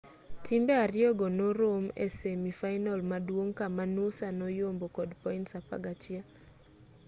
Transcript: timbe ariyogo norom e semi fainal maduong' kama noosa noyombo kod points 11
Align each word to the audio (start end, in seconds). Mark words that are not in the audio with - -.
timbe 0.45 0.73
ariyogo 0.85 1.25
norom 1.37 1.85
e 2.05 2.07
semi 2.17 2.51
fainal 2.59 2.99
maduong' 3.11 3.55
kama 3.59 3.83
noosa 3.93 4.27
noyombo 4.39 4.85
kod 4.95 5.09
points 5.21 5.51
11 5.57 6.23